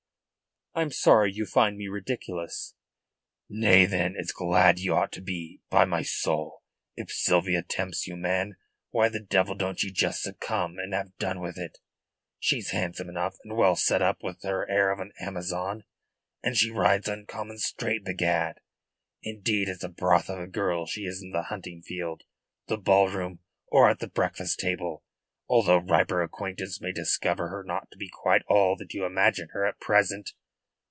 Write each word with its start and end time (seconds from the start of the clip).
"I 0.73 0.83
am 0.83 0.91
sorry 0.91 1.33
you 1.33 1.45
find 1.45 1.75
me 1.77 1.89
ridiculous." 1.89 2.75
"Nay, 3.49 3.85
then, 3.85 4.15
it's 4.17 4.31
glad 4.31 4.79
ye 4.79 4.87
ought 4.89 5.11
to 5.11 5.21
be. 5.21 5.59
By 5.69 5.83
my 5.83 6.01
soul, 6.01 6.63
if 6.95 7.11
Sylvia 7.11 7.61
tempts 7.61 8.07
you, 8.07 8.15
man, 8.15 8.55
why 8.89 9.09
the 9.09 9.19
devil 9.19 9.53
don't 9.53 9.83
ye 9.83 9.91
just 9.91 10.23
succumb 10.23 10.79
and 10.79 10.93
have 10.93 11.17
done 11.17 11.41
with 11.41 11.57
it? 11.57 11.79
She's 12.39 12.69
handsome 12.69 13.09
enough 13.09 13.35
and 13.43 13.57
well 13.57 13.75
set 13.75 14.01
up 14.01 14.23
with 14.23 14.43
her 14.43 14.65
air 14.69 14.91
of 14.91 15.01
an 15.01 15.11
Amazon, 15.19 15.83
and 16.41 16.55
she 16.55 16.71
rides 16.71 17.09
uncommon 17.09 17.57
straight, 17.57 18.05
begad! 18.05 18.61
Indeed 19.21 19.67
it's 19.67 19.83
a 19.83 19.89
broth 19.89 20.29
of 20.29 20.39
a 20.39 20.47
girl 20.47 20.85
she 20.85 21.01
is 21.01 21.21
in 21.21 21.31
the 21.31 21.43
hunting 21.49 21.81
field, 21.81 22.23
the 22.67 22.77
ballroom, 22.77 23.39
or 23.67 23.89
at 23.89 23.99
the 23.99 24.07
breakfast 24.07 24.59
table, 24.61 25.03
although 25.49 25.79
riper 25.81 26.21
acquaintance 26.21 26.79
may 26.79 26.93
discover 26.93 27.49
her 27.49 27.61
not 27.61 27.91
to 27.91 27.97
be 27.97 28.07
quite 28.09 28.43
all 28.47 28.77
that 28.77 28.93
you 28.93 29.03
imagine 29.03 29.49
her 29.49 29.65
at 29.65 29.77
present. 29.81 30.31